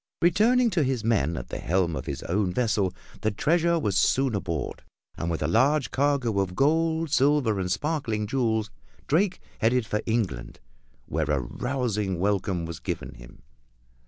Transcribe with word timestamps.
Returning 0.19 0.71
to 0.71 0.81
his 0.81 1.03
men 1.03 1.37
at 1.37 1.49
the 1.49 1.59
helm 1.59 1.95
of 1.95 2.07
his 2.07 2.23
own 2.23 2.51
vessel, 2.51 2.91
the 3.21 3.29
treasure 3.29 3.77
was 3.77 3.95
soon 3.95 4.33
aboard, 4.33 4.81
and 5.15 5.29
with 5.29 5.43
a 5.43 5.47
large 5.47 5.91
cargo 5.91 6.39
of 6.39 6.55
gold, 6.55 7.11
silver 7.11 7.59
and 7.59 7.71
sparkling 7.71 8.25
jewels 8.25 8.71
Drake 9.05 9.39
headed 9.59 9.85
for 9.85 10.01
England, 10.07 10.59
where 11.05 11.29
a 11.29 11.39
rousing 11.39 12.17
welcome 12.17 12.65
was 12.65 12.79
given 12.79 13.13
him. 13.13 13.43